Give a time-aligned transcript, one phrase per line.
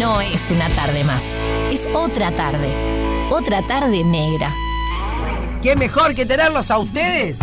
[0.00, 1.22] no es una tarde más,
[1.70, 4.50] es otra tarde, otra tarde negra.
[5.60, 7.38] ¿Qué mejor que tenerlos a ustedes?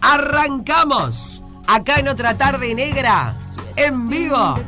[0.00, 3.36] Arrancamos acá en otra tarde negra,
[3.76, 4.58] en vivo,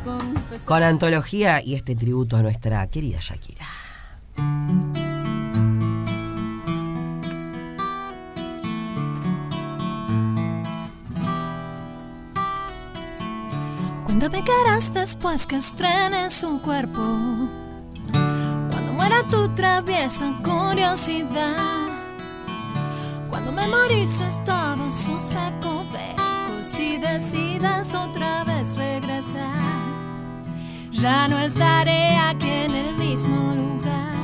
[0.66, 3.66] con antología y este tributo a nuestra querida Shakira.
[14.18, 17.02] Cuéntame qué harás después que estrene su cuerpo.
[18.12, 21.58] Cuando muera tu traviesa curiosidad.
[23.28, 29.84] Cuando memorices todos sus recovecos y decidas otra vez regresar.
[30.92, 34.14] Ya no estaré aquí en el mismo lugar.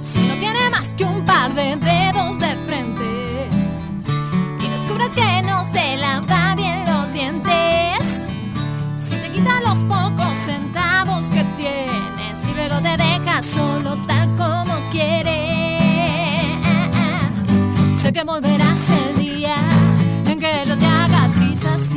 [0.00, 1.76] Si no tiene más que un par de
[13.42, 16.58] solo tal como quiere,
[17.96, 19.56] sé que volverás el día
[20.26, 21.91] en que yo te haga trizas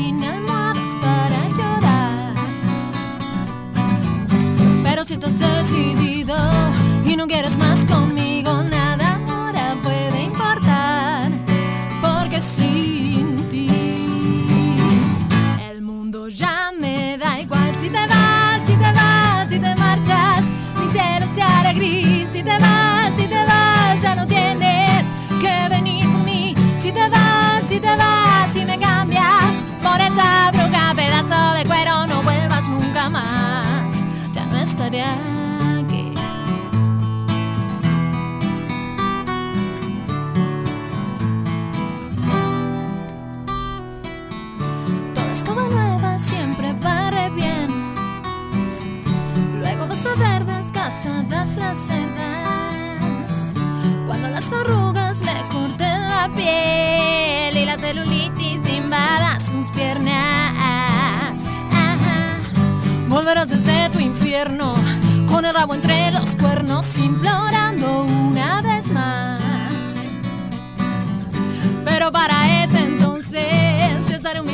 [31.66, 34.03] cuero, no vuelvas nunca más.
[34.31, 36.13] Ya no estaré aquí.
[45.13, 47.67] Toda escoba nueva siempre barre bien.
[49.59, 53.51] Luego vas a ver desgastadas las cerdas.
[54.07, 60.04] Cuando las arrugas le corten la piel y la celulitis invada sus piernas.
[63.25, 64.75] Volverás desde tu infierno
[65.28, 70.12] con el rabo entre los cuernos, implorando una vez más.
[71.84, 74.46] Pero para ese entonces yo estaré un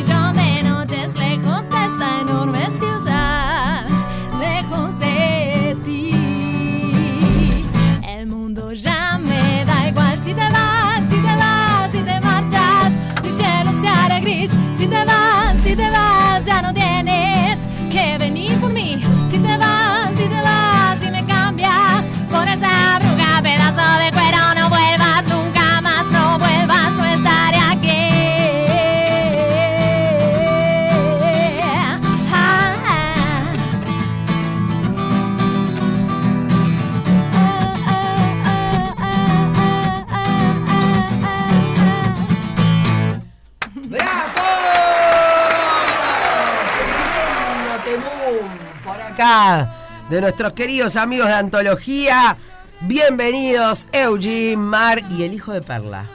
[50.10, 52.36] de nuestros queridos amigos de Antología.
[52.82, 56.06] Bienvenidos, Eugene, Mar y el hijo de Perla.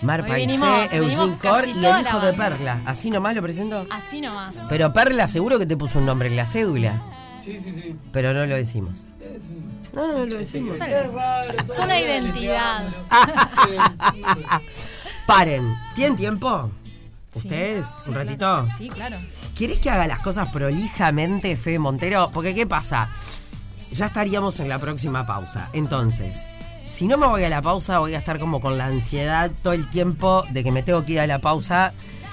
[0.00, 2.36] Mar Paisé, Eugene Cor y el hijo de banda.
[2.36, 2.80] Perla.
[2.86, 3.86] ¿Así nomás lo presento?
[3.90, 4.68] Así nomás.
[4.70, 7.02] Pero Perla seguro que te puso un nombre en la cédula.
[7.38, 7.96] Sí, sí, sí.
[8.12, 9.00] Pero no lo decimos.
[9.92, 10.80] No, no lo decimos.
[10.80, 11.52] Es raro.
[11.70, 12.88] Es una identidad.
[15.26, 16.70] Paren, ¿tienen tiempo?
[17.34, 17.84] ¿Ustedes?
[17.98, 18.66] Sí, ¿Un ratito?
[18.68, 19.18] Sí, claro.
[19.54, 22.28] ¿Quieres que haga las cosas prolijamente, Fede Montero?
[22.32, 23.08] Porque ¿qué pasa?
[23.92, 25.70] Ya estaríamos en la próxima pausa.
[25.72, 26.48] Entonces,
[26.86, 29.72] si no me voy a la pausa, voy a estar como con la ansiedad todo
[29.72, 31.92] el tiempo de que me tengo que ir a la pausa.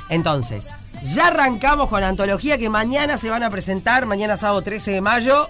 [0.10, 0.70] Entonces,
[1.04, 5.02] ya arrancamos con la antología que mañana se van a presentar, mañana sábado 13 de
[5.02, 5.48] mayo.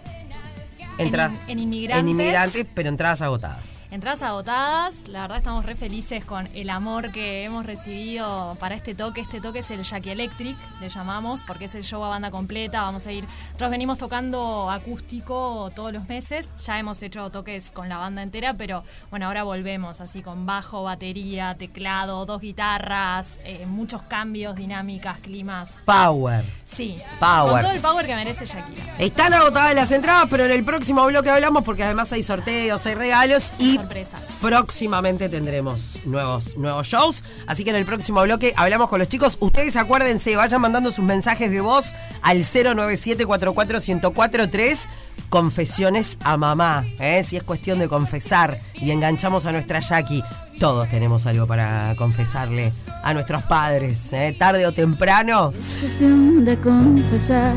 [0.97, 2.03] Entra- en Inmigrantes.
[2.03, 3.85] En Inmigrantes, pero entradas agotadas.
[3.91, 8.93] Entradas agotadas, la verdad estamos re felices con el amor que hemos recibido para este
[8.93, 9.21] toque.
[9.21, 12.81] Este toque es el Jackie Electric, le llamamos, porque es el show a banda completa.
[12.81, 17.89] Vamos a ir, nosotros venimos tocando acústico todos los meses, ya hemos hecho toques con
[17.89, 23.65] la banda entera, pero bueno, ahora volvemos así con bajo, batería, teclado, dos guitarras, eh,
[23.65, 25.81] muchos cambios, dinámicas, climas.
[25.85, 26.43] Power.
[26.65, 27.51] Sí, Power.
[27.53, 28.95] con todo el power que merece Shakira.
[28.99, 32.83] Están agotadas las entradas, pero en el próximo próximo bloque hablamos porque además hay sorteos,
[32.87, 34.39] hay regalos y Sorpresas.
[34.41, 37.23] próximamente tendremos nuevos, nuevos shows.
[37.45, 39.37] Así que en el próximo bloque hablamos con los chicos.
[39.41, 41.93] Ustedes acuérdense, vayan mandando sus mensajes de voz
[42.23, 44.87] al 097-44-1043.
[45.29, 47.23] Confesiones a mamá, ¿eh?
[47.23, 50.23] si es cuestión de confesar y enganchamos a nuestra Jackie.
[50.59, 52.73] Todos tenemos algo para confesarle
[53.03, 54.35] a nuestros padres, ¿eh?
[54.37, 55.53] tarde o temprano.
[55.55, 57.53] Es cuestión de confesar.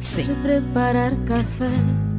[0.00, 0.34] Sí.
[0.42, 2.09] Preparar café.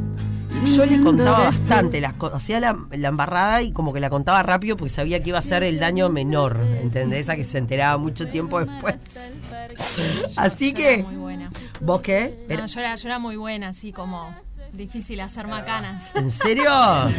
[0.65, 4.43] Yo le contaba bastante las cosas, hacía la, la embarrada y como que la contaba
[4.43, 7.21] rápido porque sabía que iba a ser el daño menor, ¿entendés?
[7.21, 8.95] Esa que se enteraba mucho tiempo después.
[10.37, 11.49] Así que, Muy buena.
[11.81, 12.45] ¿vos qué?
[12.49, 14.33] No, yo, era, yo era muy buena, así como
[14.73, 16.15] difícil hacer macanas.
[16.15, 16.69] ¿En serio?
[16.69, 17.09] La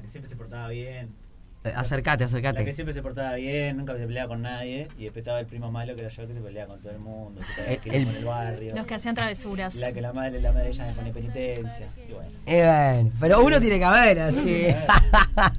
[0.00, 1.21] que siempre se portaba bien.
[1.64, 4.88] Eh, Acércate, La que siempre se portaba bien, nunca se peleaba con nadie.
[4.98, 6.98] Y después estaba el primo malo que era yo que se peleaba con todo el
[6.98, 7.40] mundo.
[7.66, 8.74] Que estaba El- el barrio.
[8.74, 9.76] Los que hacían travesuras.
[9.76, 11.86] La que la madre, la madre ella me pone penitencia.
[12.08, 12.30] Y bueno.
[12.46, 12.64] Eh,
[12.96, 14.66] bueno, pero uno tiene que haber así.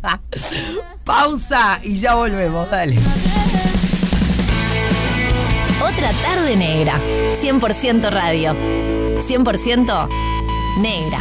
[1.05, 2.97] Pausa y ya volvemos, dale.
[5.81, 6.99] Otra tarde negra.
[7.41, 8.53] 100% radio.
[9.19, 10.09] 100%
[10.81, 11.19] negra.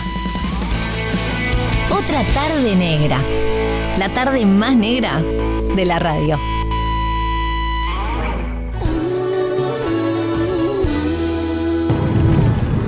[1.91, 3.21] Otra tarde negra.
[3.99, 5.21] La tarde más negra
[5.77, 6.39] de la radio.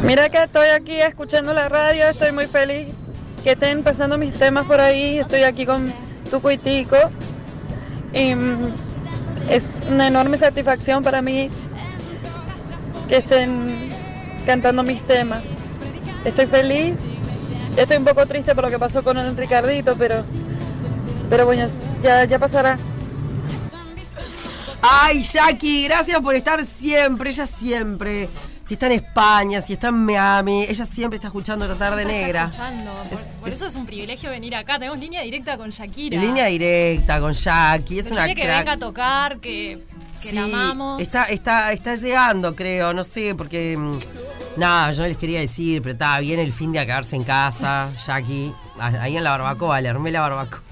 [0.03, 2.89] Mira que estoy aquí escuchando la radio, estoy muy feliz
[3.43, 5.93] que estén pasando mis temas por ahí, estoy aquí con
[6.31, 6.97] Tuco y Tico.
[8.13, 8.75] Y mm,
[9.51, 11.51] es una enorme satisfacción para mí
[13.09, 13.91] que estén
[14.47, 15.43] cantando mis temas.
[16.25, 16.97] Estoy feliz,
[17.77, 20.23] estoy un poco triste por lo que pasó con el Ricardito, pero,
[21.31, 21.67] pero bueno,
[22.03, 22.79] ya, ya pasará.
[24.87, 28.29] Ay, Jackie, gracias por estar siempre, ella siempre.
[28.67, 32.17] Si está en España, si está en Miami, ella siempre está escuchando esta tarde Siempre
[32.17, 32.45] está negra.
[32.51, 32.93] escuchando.
[33.11, 34.79] Por, Es- por es- eso es un privilegio venir acá.
[34.79, 36.19] Tenemos línea directa con Shakira.
[36.21, 38.59] Línea directa con Jackie, es una que crack.
[38.61, 39.85] venga a tocar, que,
[40.23, 41.01] que la amamos.
[41.03, 43.77] Está, está, está llegando, creo, no sé, porque.
[43.79, 43.99] mm,
[44.57, 47.91] Nada, yo les quería decir, pero estaba bien el fin de a quedarse en casa,
[48.07, 48.53] Jackie.
[48.79, 50.63] Ahí en la barbacoa, le armé la barbacoa.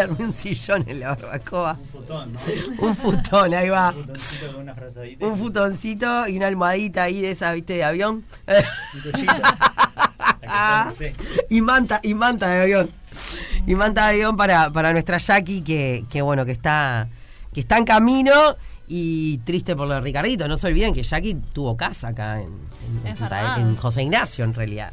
[0.00, 1.76] Armé un sillón en la barbacoa.
[1.80, 2.38] Un futón, ¿no?
[2.86, 3.90] Un futón, ahí va.
[3.90, 5.26] Un futoncito con una frazadita.
[5.26, 8.24] Un futoncito y una almohadita ahí de esas, viste, de avión.
[10.46, 10.92] Ah,
[11.50, 12.90] y manta, y manta de avión.
[13.66, 17.08] Y manta de avión para, para nuestra Jackie, que, que bueno, que está,
[17.52, 18.32] que está en camino
[18.86, 20.48] y triste por lo de Ricardito.
[20.48, 22.52] No se olviden que Jackie tuvo casa acá en,
[23.06, 24.92] Es José Ignacio, en realidad.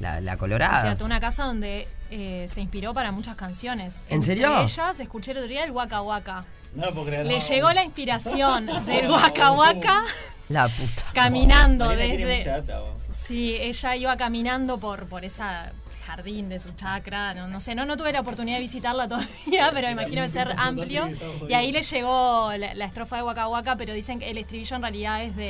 [0.00, 0.80] La, la Es Colorada.
[0.82, 4.04] cierto, una casa donde eh, se inspiró para muchas canciones.
[4.08, 4.60] ¿En Entre serio?
[4.60, 6.44] ellas, escuché el otro día el Waka Waka.
[6.74, 7.26] No lo puedo creer.
[7.26, 7.44] Le no.
[7.46, 10.02] llegó la inspiración del Waka Waka
[10.48, 11.04] La puta.
[11.14, 12.74] caminando Marina tiene mucha desde...
[13.10, 15.72] Sí, ella iba caminando por, por esa
[16.06, 19.70] jardín de su chacra, no, no sé, no, no tuve la oportunidad de visitarla todavía,
[19.74, 21.10] pero imagino que ser amplio.
[21.48, 24.76] Y ahí le llegó la, la estrofa de Waka Waka, pero dicen que el estribillo
[24.76, 25.42] en realidad es de,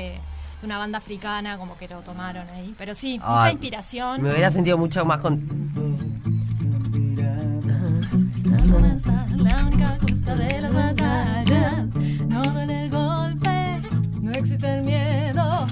[0.61, 2.75] de una banda africana, como que lo tomaron ahí.
[2.77, 4.21] Pero sí, mucha inspiración.
[4.23, 6.08] Me hubiera sentido mucho más con.
[9.49, 11.87] La única costa de las batallas.
[12.29, 13.81] No duele el golpe,
[14.21, 15.67] no existe el miedo.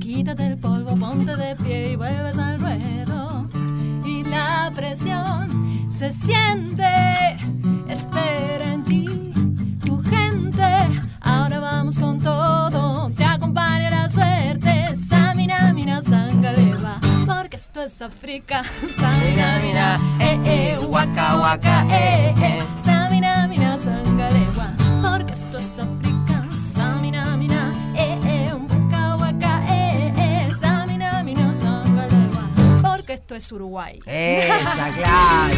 [0.00, 3.48] Quítate el polvo, ponte de pie y vuelves al ruedo.
[4.04, 6.84] Y la presión se siente,
[7.88, 9.32] espera en ti,
[9.84, 10.70] tu gente.
[11.20, 14.94] Ahora vamos con todo, te acompaña la suerte.
[14.96, 18.62] Samina, mina, sangaleva, porque esto es África.
[18.98, 22.81] Samina, mina, eh, eh, waka, waka, eh, eh.
[33.34, 34.00] Esto es Uruguay.
[34.06, 35.56] Esa, claro.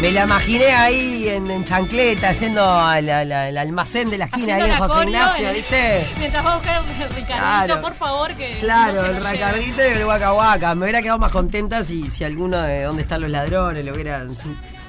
[0.00, 4.56] Me la imaginé ahí en, en chancleta, yendo al, al- al almacén de la esquina,
[4.56, 6.06] ahí en José coreo Ignacio, ¿viste?
[6.18, 7.80] Mientras va a buscar el Ricardito, Claro.
[7.80, 9.32] por favor, que Claro, no el lo lleve.
[9.38, 10.74] racardito y el Waka.
[10.74, 14.22] Me hubiera quedado más contenta si, si alguno de dónde están los ladrones le hubiera,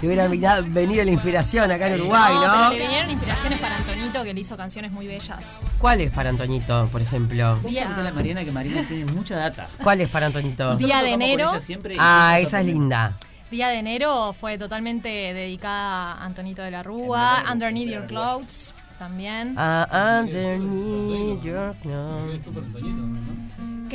[0.01, 2.69] le hubiera mirado- venido la inspiración acá en Uruguay, no, ¿no?
[2.69, 5.65] pero le vinieron inspiraciones para Antonito, que le hizo canciones muy bellas.
[5.79, 7.57] ¿Cuál es para Antoñito, por ejemplo?
[7.67, 9.67] Día- a Mariana que Mariana tiene mucha data.
[9.81, 10.75] ¿Cuál es para Antoñito?
[10.75, 11.51] Día de enero.
[11.99, 13.15] Ah, esa es linda.
[13.51, 19.53] Día de enero fue totalmente dedicada a Antonito de la Rúa, Underneath Your Clothes también.
[19.57, 22.51] Ah, underneath your nose.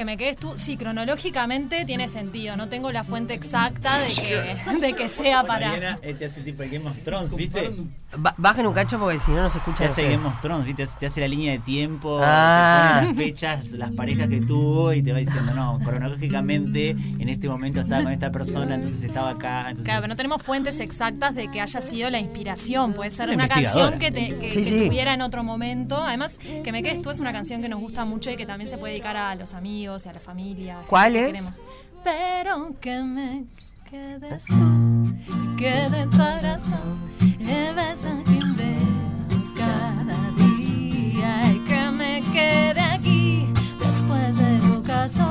[0.00, 2.56] Que me quedes tú, sí, cronológicamente tiene sentido.
[2.56, 5.68] No tengo la fuente exacta de que, de que sea para.
[5.68, 7.70] Mariana te hace tipo el Game of Thrones, ¿viste?
[8.16, 9.84] Ba- bajen un cacho porque si no, no se escucha.
[9.84, 10.86] Te hace Game of Thrones, ¿viste?
[10.98, 12.92] Te hace la línea de tiempo, Ah.
[12.94, 17.28] te pone las fechas, las parejas que tuvo y te va diciendo, no, cronológicamente en
[17.28, 19.60] este momento estaba con esta persona, entonces estaba acá.
[19.68, 22.94] Entonces, Claro, pero no tenemos fuentes exactas de que haya sido la inspiración.
[22.94, 24.86] Puede ser una canción que, te, que, Sí, que sí.
[24.86, 26.02] tuviera en otro momento.
[26.02, 28.66] Además, que me quedes tú es una canción que nos gusta mucho y que también
[28.66, 30.84] se puede dedicar a los amigos y a la familia.
[30.86, 31.32] ¿Cuál que es?
[31.32, 31.62] queremos.
[32.04, 33.44] Pero que me
[33.90, 35.12] quedes tú,
[35.58, 43.48] quede tu corazón, y ves a quien ves cada día y que me quede aquí
[43.84, 45.26] después del ocaso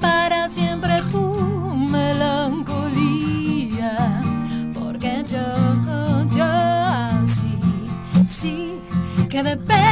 [0.00, 2.78] para siempre tu melancolía
[4.72, 7.58] porque yo, yo así,
[8.24, 8.80] sí
[9.28, 9.89] que dependo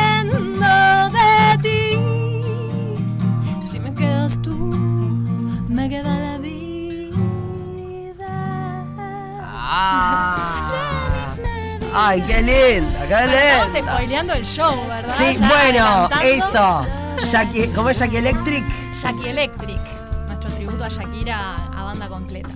[12.00, 13.92] Ay, qué linda, qué Estamos linda.
[13.92, 15.14] spoileando el show, ¿verdad?
[15.18, 16.86] Sí, Ya bueno, eso.
[17.32, 18.64] Jackie, ¿Cómo es Jackie Electric?
[18.92, 19.80] Jackie Electric,
[20.28, 22.50] nuestro tributo a Shakira a banda completa.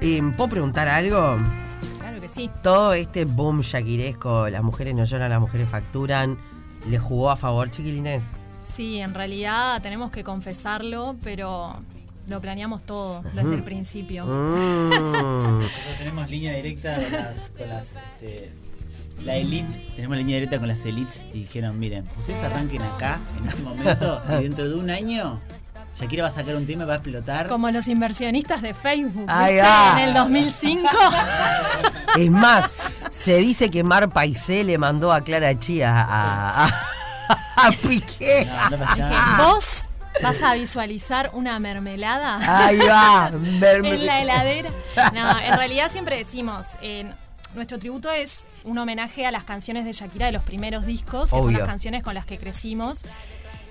[0.00, 1.36] Eh, ¿Puedo preguntar algo?
[2.00, 2.50] Claro que sí.
[2.60, 6.36] Todo este boom shakiresco, las mujeres no lloran, las mujeres facturan,
[6.88, 8.24] ¿le jugó a favor, chiquilines?
[8.58, 11.76] Sí, en realidad tenemos que confesarlo, pero
[12.26, 14.26] lo planeamos todo desde el principio.
[14.26, 15.58] Mm.
[15.60, 18.52] Nosotros tenemos línea directa con las, con las este,
[19.24, 23.46] la elite, tenemos línea directa con las elites y dijeron, miren, ustedes arranquen acá en
[23.48, 25.40] este momento y dentro de un año
[25.94, 27.48] Shakira va a sacar un tema y va a explotar.
[27.48, 29.60] Como los inversionistas de Facebook, ¿viste?
[29.62, 29.94] va.
[30.00, 30.88] En el 2005.
[32.16, 36.68] Es más, se dice que Mar Paisé le mandó a Clara Chía a, a,
[37.56, 38.48] a Piqué.
[38.96, 39.36] No.
[39.44, 39.88] ¿Vos
[40.22, 42.38] vas a visualizar una mermelada?
[42.66, 43.30] Ahí va.
[43.30, 44.70] merme- en la heladera.
[45.14, 47.12] No, en realidad siempre decimos, eh,
[47.54, 51.42] nuestro tributo es un homenaje a las canciones de Shakira de los primeros discos, que
[51.42, 53.02] son las canciones con las que crecimos.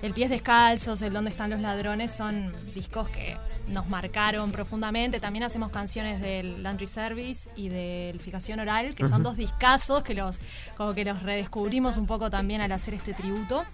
[0.02, 3.36] El Pies Descalzos, El Dónde están los ladrones, son discos que
[3.68, 5.20] nos marcaron profundamente.
[5.20, 10.14] También hacemos canciones del Laundry Service y del Fijación Oral, que son dos discazos que
[10.14, 10.40] los,
[10.76, 13.64] como que los redescubrimos un poco también al hacer este tributo.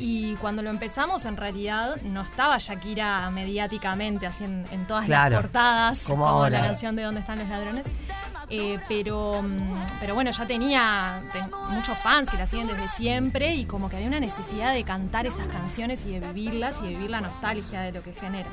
[0.00, 5.34] Y cuando lo empezamos, en realidad no estaba Shakira mediáticamente, así en, en todas Claro,
[5.34, 7.86] las portadas, como la canción de ¿Dónde están los ladrones?
[8.50, 13.54] Eh, pero, mm, pero bueno, ya tenía ten- muchos fans que la siguen desde siempre
[13.54, 16.90] y como que había una necesidad de cantar esas canciones y de vivirlas y de
[16.90, 18.52] vivir la nostalgia de lo que generan.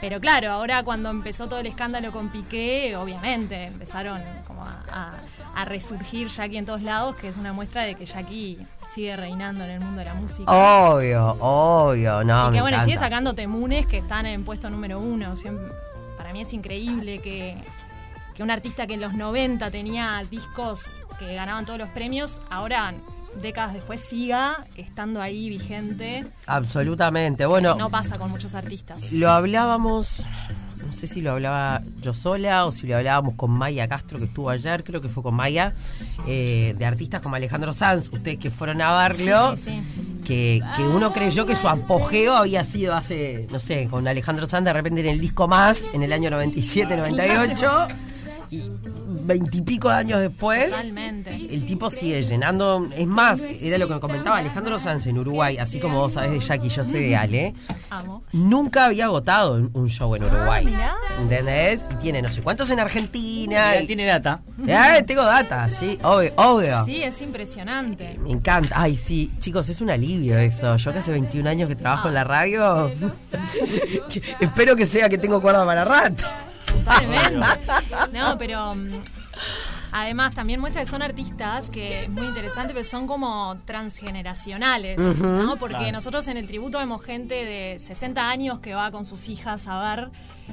[0.00, 5.18] Pero claro, ahora cuando empezó todo el escándalo con Piqué, obviamente empezaron como a, a-
[5.56, 9.64] a resurgir Jackie en todos lados, que es una muestra de que Jackie sigue reinando
[9.64, 10.50] en el mundo de la música.
[10.52, 12.46] Obvio, obvio, no.
[12.46, 13.06] y me que bueno, sigue encanta.
[13.06, 15.34] sacando temunes que están en puesto número uno.
[15.34, 15.72] Siempre-
[16.16, 17.56] para mí es increíble que,
[18.34, 22.94] que un artista que en los 90 tenía discos que ganaban todos los premios, ahora
[23.40, 26.26] décadas después siga estando ahí vigente.
[26.46, 27.46] Absolutamente.
[27.46, 29.12] Bueno, No pasa con muchos artistas.
[29.12, 30.24] lo hablábamos,
[30.84, 34.24] no sé si lo hablaba yo sola o si lo hablábamos con Maya Castro, que
[34.24, 35.72] estuvo ayer, creo que fue con Maya,
[36.26, 39.54] eh, de artistas como Alejandro Sanz, ustedes que fueron a verlo.
[39.56, 40.04] Sí, sí, sí.
[40.24, 44.66] Que, que uno creyó que su apogeo había sido hace, no sé, con Alejandro Sanz
[44.66, 48.07] de repente en el disco más, en el año 97, 98, y
[49.28, 50.70] veintipico años después.
[50.70, 51.34] Totalmente.
[51.36, 52.88] El tipo sigue llenando.
[52.96, 56.32] Es más, era lo que me comentaba Alejandro Sanz en Uruguay, así como vos sabés
[56.32, 57.54] de Jackie, yo sé de Ale.
[57.90, 58.24] Amo.
[58.32, 60.64] Nunca había agotado un- un show en Uruguay.
[60.64, 60.94] mirá.
[61.20, 61.86] ¿Entendés?
[61.92, 63.74] Y tiene no sé cuántos en Argentina.
[63.74, 64.42] Ya y- tiene data.
[64.66, 66.32] Eh, tengo data, sí, obvio.
[66.36, 66.84] obvio.
[66.84, 68.18] Sí, es impresionante.
[68.22, 68.74] Me encanta.
[68.80, 70.74] Ay, sí, chicos, es un alivio eso.
[70.76, 72.90] Yo que hace 21 años que trabajo en la radio,
[74.10, 76.24] que- espero que sea que tengo cuerda para rato.
[76.84, 77.46] Totalmente.
[78.12, 78.88] No, pero mm,
[80.02, 85.56] además también muestra que son artistas que es muy interesante, pero son como transgeneracionales, ¿no?
[85.56, 85.92] Porque Claro.
[85.92, 89.94] nosotros en el tributo vemos gente de 60 años que va con sus hijas a
[89.96, 90.10] ver,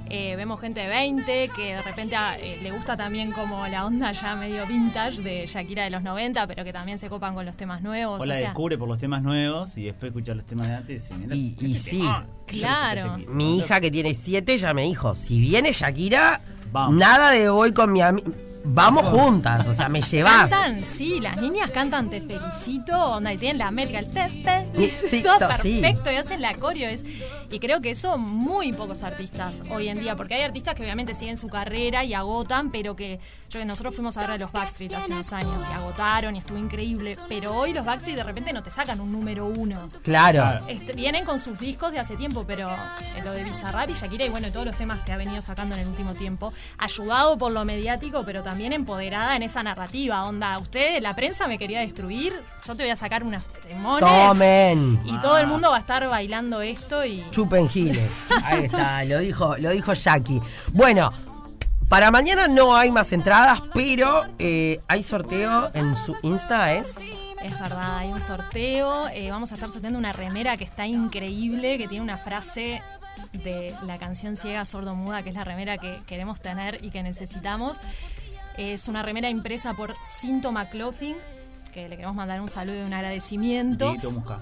[0.10, 3.86] eh, vemos gente de 20 que de repente ah, eh, le gusta también como la
[3.86, 7.46] onda ya medio vintage de Shakira de los 90, pero que también se copan con
[7.46, 8.22] los temas nuevos.
[8.22, 10.76] O la o sea, descubre por los temas nuevos y después escuchar los temas de
[10.76, 11.10] antes.
[11.12, 11.98] Y, mira, Y- este y sí.
[12.00, 13.18] tema, Claro.
[13.30, 16.96] Mi hija que tiene 7 ya me dijo, si viene Shakira, Vamos.
[16.96, 18.30] nada de voy con mi amiga.
[18.66, 20.52] Vamos juntas, o sea, me llevas.
[20.52, 24.30] Cantan, sí, las niñas cantan Te felicito, onda, y tienen la métrica, el te
[24.74, 25.80] Felicito, todo sí.
[25.82, 26.90] perfecto, y hacen la coreo.
[26.90, 27.04] Es,
[27.50, 31.14] y creo que eso muy pocos artistas hoy en día, porque hay artistas que obviamente
[31.14, 33.20] siguen su carrera y agotan, pero que
[33.50, 36.40] yo que nosotros fuimos a ver a los Backstreet hace unos años y agotaron y
[36.40, 39.88] estuvo increíble, pero hoy los Backstreet de repente no te sacan un número uno.
[40.04, 40.66] Claro.
[40.68, 44.26] Este, vienen con sus discos de hace tiempo, pero eh, lo de Bizarrap y Shakira
[44.26, 47.38] y bueno, y todos los temas que ha venido sacando en el último tiempo, ayudado
[47.38, 50.24] por lo mediático, pero también empoderada en esa narrativa.
[50.26, 52.34] Onda, usted, la prensa me quería destruir,
[52.66, 54.00] yo te voy a sacar unas temones.
[54.10, 55.02] Tomen.
[55.06, 57.26] Y todo el mundo va a estar bailando esto y.
[57.32, 58.30] Chupen giles.
[58.46, 60.42] Ahí está, lo dijo, lo dijo Jackie.
[60.74, 61.12] Bueno,
[61.90, 66.96] para mañana no hay más entradas, pero eh, hay sorteo en su Insta, ¿es?
[67.44, 69.08] Es verdad, hay un sorteo.
[69.10, 72.82] eh, vamos a estar sorteando una remera que está increíble, que tiene una frase
[73.34, 77.04] de la canción Ciega Sordo Muda, que es la remera que queremos tener y que
[77.04, 77.82] necesitamos.
[78.58, 81.16] Es una remera impresa por Síntoma Clothing,
[81.74, 83.86] que le queremos mandar un saludo y un agradecimiento.
[83.86, 84.40] Dieguito Musca.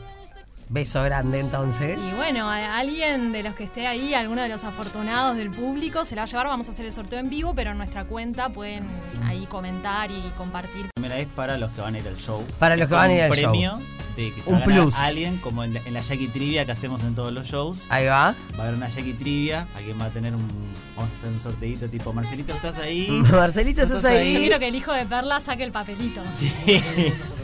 [0.69, 1.99] Beso grande entonces.
[2.03, 6.05] Y bueno, a alguien de los que esté ahí, alguno de los afortunados del público,
[6.05, 6.47] se la va a llevar.
[6.47, 8.85] Vamos a hacer el sorteo en vivo, pero en nuestra cuenta pueden
[9.25, 10.85] ahí comentar y compartir.
[10.85, 12.43] La primera vez para los que van a ir al show.
[12.59, 13.51] Para los que van a ir al show.
[13.51, 13.79] premio
[14.15, 14.93] de que se Un a plus.
[14.95, 17.85] alguien, como en la, en la Jackie Trivia que hacemos en todos los shows.
[17.89, 18.35] Ahí va.
[18.57, 20.47] Va a haber una Jackie Trivia, alguien va a a un.
[20.95, 23.07] Vamos a hacer un sorteito tipo, Marcelito, ¿estás ahí?
[23.31, 24.33] Marcelito, ¿estás ahí?
[24.33, 26.21] Yo quiero que el hijo de Perla saque el papelito.
[26.37, 26.51] Sí.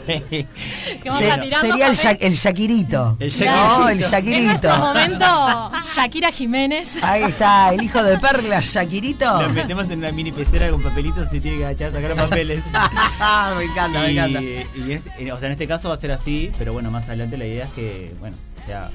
[0.06, 2.18] Se- sería el, los Sha- papeles.
[2.20, 3.16] el Shakirito.
[3.20, 4.10] El No, el Shakirito.
[4.10, 4.44] Shakirito.
[4.46, 7.02] nuestro momento Shakira Jiménez.
[7.02, 9.42] Ahí está, el hijo de Perla, Shakirito.
[9.42, 12.18] Lo metemos en una mini pecera con papelitos y tiene que agachar a sacar los
[12.18, 12.64] papeles.
[13.58, 14.40] me encanta, me encanta.
[14.42, 17.04] y este- eh, o sea, en este caso va a ser así, pero bueno, más
[17.08, 18.90] adelante la idea es que, bueno, sea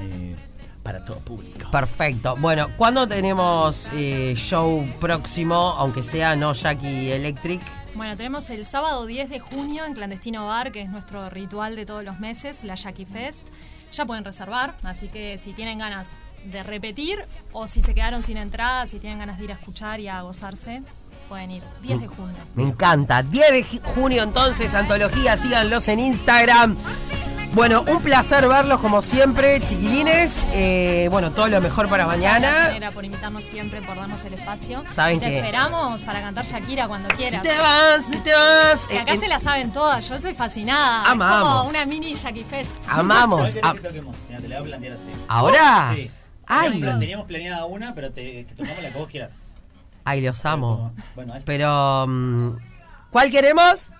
[0.00, 0.34] eh,
[0.84, 1.68] para todo público.
[1.72, 2.36] Perfecto.
[2.36, 7.60] Bueno, ¿cuándo tenemos eh, show próximo, aunque sea no Jackie Electric?
[7.94, 11.86] Bueno, tenemos el sábado 10 de junio en Clandestino Bar, que es nuestro ritual de
[11.86, 13.42] todos los meses, la Jackie Fest.
[13.92, 16.16] Ya pueden reservar, así que si tienen ganas
[16.50, 17.18] de repetir
[17.52, 20.20] o si se quedaron sin entrada, si tienen ganas de ir a escuchar y a
[20.22, 20.82] gozarse,
[21.28, 21.62] pueden ir.
[21.82, 22.36] 10 de junio.
[22.56, 23.22] Me encanta.
[23.22, 26.76] 10 de ju- junio entonces, antología, síganlos en Instagram.
[27.54, 30.48] Bueno, un placer verlos como siempre, chiquilines.
[30.52, 32.68] Eh, bueno, todo lo mejor para Gracias, mañana.
[32.72, 34.82] Nera, por invitarnos siempre, por darnos el espacio.
[34.84, 37.42] Saben Te que- esperamos para cantar Shakira cuando Si quieras.
[37.42, 38.88] te vas, si te vas.
[38.88, 41.04] Que acá Eh, se la saben todas, yo estoy fascinada.
[41.04, 41.38] Amamos.
[41.38, 42.72] Es como una mini Jackie Fest.
[42.88, 43.40] amamos.
[43.60, 44.12] ¿Cuál querés Ah?
[44.28, 45.10] Mira, te la voy a plantear así.
[45.28, 45.92] ¿Ahora?
[45.94, 46.10] Sí.
[46.48, 46.70] Ay.
[46.72, 49.54] Teníamos, teníamos planeada una, pero te, que tocamos la que vos quieras.
[50.04, 50.92] Ay, los amo.
[51.14, 52.56] Bueno, Pero, mm,
[53.10, 53.92] ¿cuál queremos?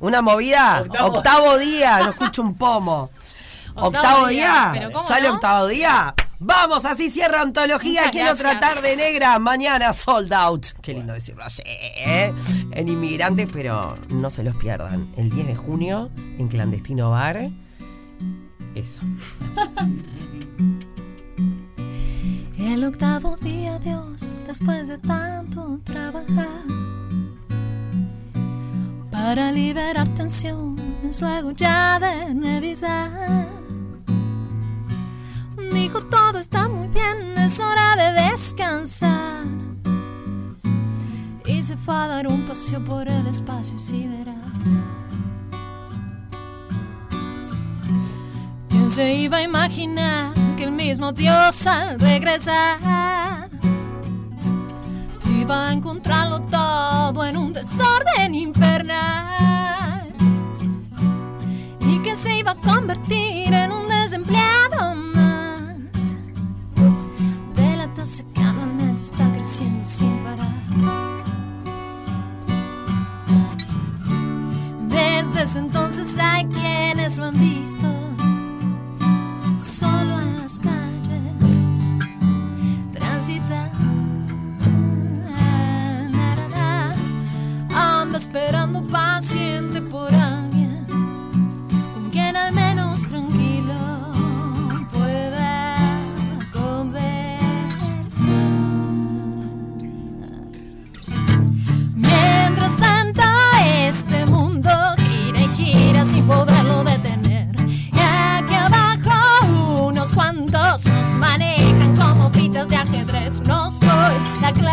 [0.00, 0.80] ¿Una movida?
[0.82, 1.16] Octavo.
[1.16, 3.10] Octavo, día, no escucho un pomo.
[3.74, 5.34] Octavo Octavo, día, día, pero ¿cómo ¿sale no?
[5.34, 6.14] octavo día?
[6.40, 8.00] Vamos, así cierra antología.
[8.02, 8.60] Muchas Quiero gracias.
[8.60, 9.38] tratar de negra.
[9.38, 10.66] Mañana sold out.
[10.82, 12.32] Qué lindo decirlo así, ¿eh?
[12.72, 15.10] En Inmigrantes, pero no se los pierdan.
[15.16, 17.50] El 10 de junio en Clandestino Bar.
[18.74, 19.02] Eso.
[22.58, 26.46] El octavo día, Dios, después de tanto trabajar.
[29.22, 33.46] Para liberar tensiones, luego ya de revisar.
[35.72, 39.44] Dijo todo está muy bien, es hora de descansar.
[41.44, 44.52] Y se fue a dar un paseo por el espacio sideral.
[48.70, 53.47] ¿Quién se iba a imaginar que el mismo Dios al regresar
[55.48, 60.12] iba a encontrarlo todo en un desorden infernal?
[61.80, 64.47] Y que se iba a convertir en un desempleado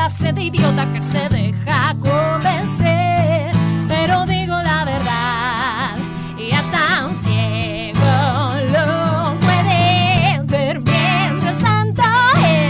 [0.05, 3.51] clase de idiota que se deja convencer,
[3.87, 5.97] pero digo la verdad.
[6.37, 10.79] Y hasta un ciego lo puede ver.
[10.81, 12.03] Mientras tanto,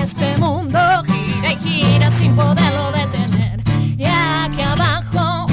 [0.02, 3.62] este mundo gira y gira sin poderlo detener.
[3.98, 5.46] Y aquí abajo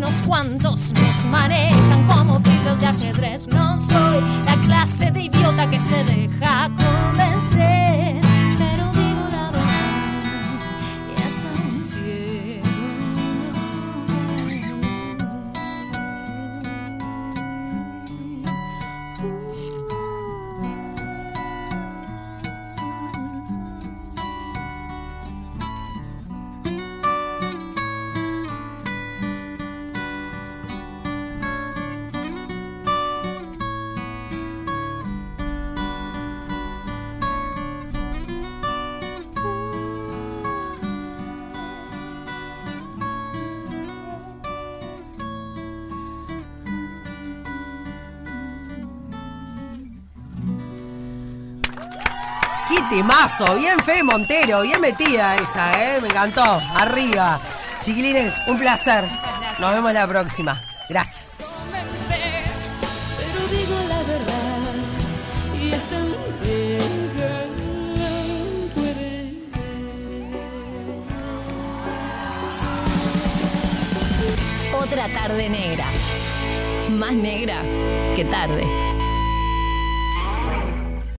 [0.00, 0.92] ajedrez.
[0.94, 3.46] Nos manejan como fichas de ajedrez.
[3.46, 7.07] No soy la clase de idiota que se deja convencer.
[52.88, 53.54] Temazo!
[53.56, 56.00] Bien Fe Montero, bien metida esa, ¿eh?
[56.00, 56.42] Me encantó.
[56.42, 57.40] Arriba.
[57.82, 59.04] Chiquilines, un placer.
[59.04, 59.60] gracias.
[59.60, 60.60] Nos vemos la próxima.
[60.88, 61.66] Gracias.
[74.72, 75.84] Otra tarde negra.
[76.90, 77.62] Más negra
[78.16, 78.87] que tarde.